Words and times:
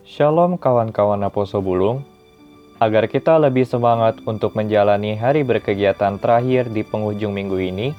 Shalom 0.00 0.56
kawan-kawan 0.56 1.20
Aposo 1.28 1.60
Bulung. 1.60 2.00
Agar 2.80 3.04
kita 3.04 3.36
lebih 3.36 3.68
semangat 3.68 4.16
untuk 4.24 4.56
menjalani 4.56 5.12
hari 5.12 5.44
berkegiatan 5.44 6.16
terakhir 6.16 6.72
di 6.72 6.80
penghujung 6.80 7.36
minggu 7.36 7.60
ini, 7.60 7.92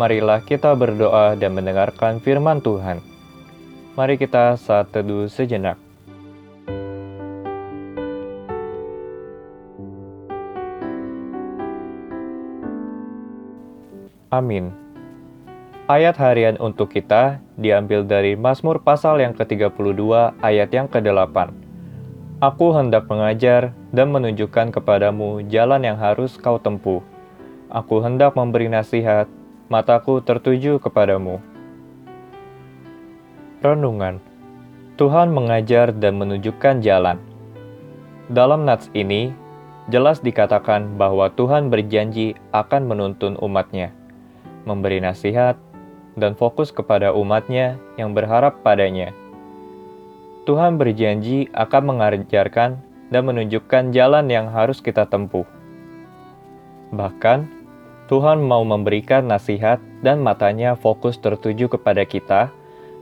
marilah 0.00 0.40
kita 0.40 0.72
berdoa 0.72 1.36
dan 1.36 1.52
mendengarkan 1.52 2.24
firman 2.24 2.64
Tuhan. 2.64 3.04
Mari 4.00 4.16
kita 4.16 4.56
saat 4.56 4.88
teduh 4.88 5.28
sejenak. 5.28 5.76
Amin. 14.32 14.85
Ayat 15.86 16.18
harian 16.18 16.58
untuk 16.58 16.90
kita 16.90 17.38
diambil 17.54 18.02
dari 18.02 18.34
Mazmur 18.34 18.82
pasal 18.82 19.22
yang 19.22 19.38
ke-32 19.38 20.34
ayat 20.42 20.74
yang 20.74 20.90
ke-8. 20.90 21.54
Aku 22.42 22.74
hendak 22.74 23.06
mengajar 23.06 23.70
dan 23.94 24.10
menunjukkan 24.10 24.74
kepadamu 24.74 25.46
jalan 25.46 25.86
yang 25.86 25.94
harus 25.94 26.34
kau 26.42 26.58
tempuh. 26.58 27.06
Aku 27.70 28.02
hendak 28.02 28.34
memberi 28.34 28.66
nasihat, 28.66 29.30
mataku 29.70 30.18
tertuju 30.18 30.82
kepadamu. 30.82 31.38
Renungan 33.62 34.18
Tuhan 34.98 35.30
mengajar 35.30 35.94
dan 35.94 36.18
menunjukkan 36.18 36.82
jalan. 36.82 37.22
Dalam 38.26 38.66
nats 38.66 38.90
ini, 38.90 39.30
jelas 39.86 40.18
dikatakan 40.18 40.98
bahwa 40.98 41.30
Tuhan 41.30 41.70
berjanji 41.70 42.34
akan 42.50 42.90
menuntun 42.90 43.38
umatnya, 43.38 43.94
memberi 44.66 44.98
nasihat, 44.98 45.54
dan 46.16 46.32
fokus 46.32 46.72
kepada 46.72 47.12
umatnya 47.12 47.76
yang 48.00 48.16
berharap 48.16 48.64
padanya. 48.64 49.12
Tuhan 50.48 50.80
berjanji 50.80 51.52
akan 51.52 51.82
mengajarkan 51.94 52.80
dan 53.12 53.22
menunjukkan 53.22 53.92
jalan 53.94 54.26
yang 54.26 54.48
harus 54.50 54.80
kita 54.82 55.06
tempuh. 55.06 55.46
Bahkan, 56.90 57.46
Tuhan 58.06 58.38
mau 58.38 58.62
memberikan 58.62 59.26
nasihat 59.26 59.82
dan 60.00 60.22
matanya 60.22 60.78
fokus 60.78 61.18
tertuju 61.18 61.66
kepada 61.66 62.06
kita, 62.06 62.54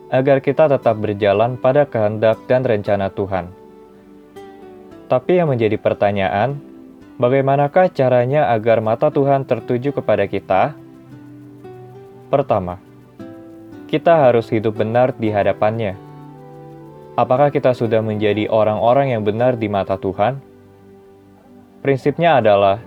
agar 0.09 0.41
kita 0.41 0.69
tetap 0.69 0.97
berjalan 0.97 1.61
pada 1.61 1.85
kehendak 1.85 2.41
dan 2.49 2.65
rencana 2.65 3.13
Tuhan. 3.13 3.53
Tapi 5.05 5.37
yang 5.37 5.53
menjadi 5.53 5.77
pertanyaan, 5.77 6.57
bagaimanakah 7.21 7.93
caranya 7.93 8.49
agar 8.57 8.81
mata 8.81 9.13
Tuhan 9.13 9.45
tertuju 9.45 9.93
kepada 9.93 10.25
kita? 10.25 10.73
Pertama, 12.33 12.81
kita 13.85 14.17
harus 14.17 14.49
hidup 14.49 14.81
benar 14.81 15.13
di 15.21 15.29
hadapannya. 15.29 15.97
Apakah 17.15 17.53
kita 17.55 17.77
sudah 17.77 18.03
menjadi 18.03 18.51
orang-orang 18.51 19.15
yang 19.15 19.23
benar 19.23 19.55
di 19.55 19.71
mata 19.71 19.95
Tuhan? 19.95 20.41
Prinsipnya 21.85 22.43
adalah, 22.43 22.83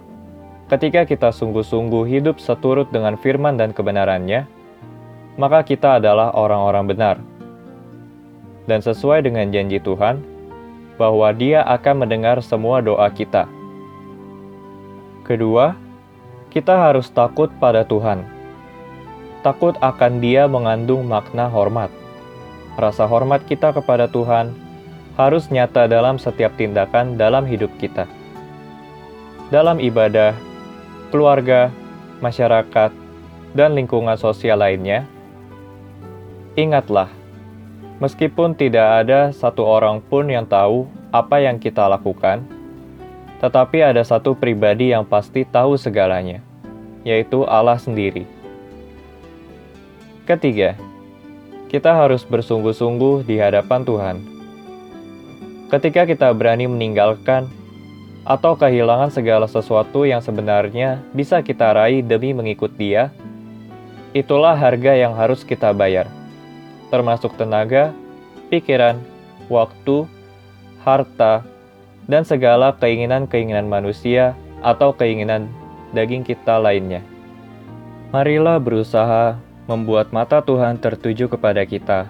ketika 0.67 1.08
kita 1.08 1.30
sungguh-sungguh 1.31 2.04
hidup 2.09 2.42
seturut 2.42 2.89
dengan 2.92 3.16
firman 3.16 3.56
dan 3.56 3.72
kebenarannya, 3.72 4.50
maka 5.39 5.64
kita 5.64 6.02
adalah 6.02 6.34
orang-orang 6.36 6.86
benar. 6.92 7.16
Dan 8.67 8.84
sesuai 8.84 9.23
dengan 9.23 9.48
janji 9.54 9.80
Tuhan, 9.80 10.20
bahwa 11.00 11.30
Dia 11.32 11.64
akan 11.64 12.04
mendengar 12.04 12.42
semua 12.42 12.82
doa 12.82 13.08
kita. 13.14 13.45
Kedua, 15.23 15.78
kita 16.52 16.73
harus 16.73 17.08
takut 17.14 17.54
pada 17.61 17.86
Tuhan 17.86 18.37
takut 19.48 19.80
akan 19.80 20.20
dia 20.20 20.44
mengandung 20.44 21.08
makna 21.08 21.48
hormat. 21.48 21.88
Rasa 22.76 23.08
hormat 23.08 23.48
kita 23.48 23.72
kepada 23.72 24.12
Tuhan 24.12 24.52
harus 25.16 25.48
nyata 25.48 25.88
dalam 25.88 26.20
setiap 26.20 26.52
tindakan 26.59 27.16
dalam 27.16 27.48
hidup 27.48 27.72
kita. 27.80 28.12
Dalam 29.48 29.80
ibadah, 29.80 30.36
keluarga, 31.16 31.72
masyarakat, 32.20 32.92
dan 33.55 33.72
lingkungan 33.72 34.20
sosial 34.20 34.60
lainnya, 34.60 35.08
ingatlah, 36.60 37.08
meskipun 38.04 38.52
tidak 38.52 39.08
ada 39.08 39.32
satu 39.32 39.64
orang 39.64 40.04
pun 40.04 40.27
yang 40.27 40.43
tahu 40.43 40.92
apa 41.16 41.39
yang 41.39 41.55
kita 41.55 41.88
lakukan, 41.88 42.43
tetapi 43.39 43.80
ada 43.80 44.04
satu 44.04 44.36
pribadi 44.36 44.92
yang 44.92 45.08
pasti 45.08 45.48
tahu 45.48 45.80
segalanya, 45.80 46.43
yaitu 47.08 47.48
Allah 47.48 47.80
sendiri. 47.80 48.36
Ketiga, 50.27 50.76
kita 51.71 51.95
harus 51.95 52.27
bersungguh-sungguh 52.27 53.23
di 53.23 53.39
hadapan 53.39 53.88
Tuhan. 53.88 54.17
Ketika 55.71 56.04
kita 56.04 56.36
berani 56.36 56.67
meninggalkan 56.67 57.48
atau 58.27 58.60
kehilangan 58.60 59.08
segala 59.08 59.48
sesuatu 59.48 60.04
yang 60.04 60.20
sebenarnya 60.20 60.99
bisa 61.16 61.39
kita 61.39 61.71
raih 61.71 62.04
demi 62.04 62.36
mengikut 62.36 62.76
Dia, 62.76 63.08
itulah 64.11 64.52
harga 64.52 64.99
yang 64.99 65.16
harus 65.16 65.48
kita 65.48 65.71
bayar, 65.71 66.11
termasuk 66.92 67.32
tenaga, 67.39 67.95
pikiran, 68.52 68.99
waktu, 69.48 70.11
harta, 70.83 71.39
dan 72.04 72.27
segala 72.27 72.76
keinginan-keinginan 72.76 73.71
manusia 73.71 74.36
atau 74.60 74.92
keinginan 74.92 75.48
daging 75.95 76.27
kita 76.27 76.60
lainnya. 76.60 76.99
Marilah 78.11 78.60
berusaha 78.60 79.47
membuat 79.67 80.16
mata 80.16 80.39
Tuhan 80.39 80.80
tertuju 80.80 81.28
kepada 81.28 81.67
kita, 81.67 82.08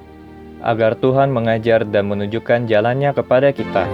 agar 0.61 0.93
Tuhan 0.93 1.33
mengajar 1.33 1.81
dan 1.89 2.05
menunjukkan 2.05 2.69
jalannya 2.69 3.11
kepada 3.17 3.49
kita. 3.49 3.89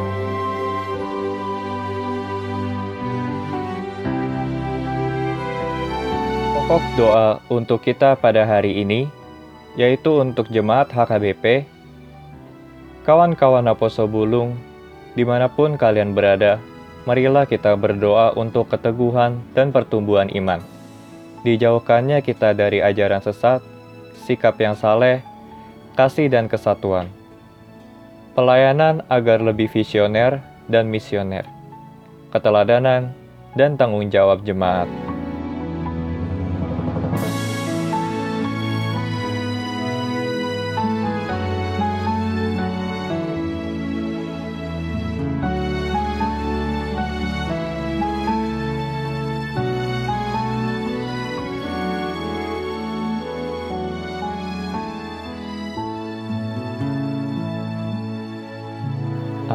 Pokok 6.59 6.83
doa 6.99 7.27
untuk 7.47 7.79
kita 7.83 8.19
pada 8.19 8.43
hari 8.43 8.83
ini, 8.83 9.07
yaitu 9.79 10.19
untuk 10.19 10.51
jemaat 10.51 10.91
HKBP, 10.91 11.63
kawan-kawan 13.07 13.67
Aposo 13.71 14.07
Bulung, 14.11 14.59
di 15.15 15.23
mana 15.23 15.47
pun 15.47 15.79
kalian 15.79 16.11
berada, 16.11 16.59
marilah 17.07 17.47
kita 17.47 17.75
berdoa 17.79 18.35
untuk 18.35 18.71
keteguhan 18.71 19.39
dan 19.55 19.71
pertumbuhan 19.71 20.31
iman 20.35 20.63
dijauhkannya 21.43 22.23
kita 22.23 22.55
dari 22.55 22.79
ajaran 22.79 23.19
sesat, 23.19 23.59
sikap 24.23 24.55
yang 24.59 24.79
saleh, 24.79 25.19
kasih 25.99 26.31
dan 26.31 26.47
kesatuan. 26.47 27.11
Pelayanan 28.33 29.05
agar 29.11 29.43
lebih 29.43 29.69
visioner 29.69 30.41
dan 30.65 30.89
misioner. 30.89 31.45
Keteladanan 32.33 33.13
dan 33.53 33.77
tanggung 33.77 34.09
jawab 34.09 34.41
jemaat. 34.41 34.89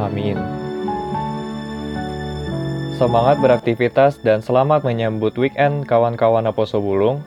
Amin. 0.09 0.41
Semangat 2.97 3.39
beraktivitas 3.39 4.19
dan 4.25 4.41
selamat 4.41 4.83
menyambut 4.83 5.37
weekend 5.37 5.85
kawan-kawan 5.85 6.49
Aposo 6.49 6.81
Bulung. 6.81 7.21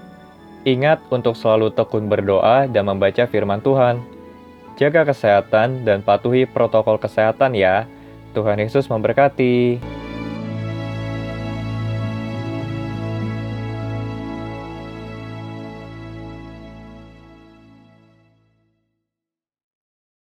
Ingat 0.66 1.00
untuk 1.14 1.38
selalu 1.38 1.72
tekun 1.72 2.10
berdoa 2.10 2.66
dan 2.68 2.90
membaca 2.90 3.30
firman 3.30 3.62
Tuhan. 3.62 4.02
Jaga 4.82 5.06
kesehatan 5.06 5.86
dan 5.86 6.02
patuhi 6.02 6.50
protokol 6.50 6.98
kesehatan 6.98 7.54
ya. 7.54 7.86
Tuhan 8.34 8.58
Yesus 8.58 8.90
memberkati. 8.90 9.78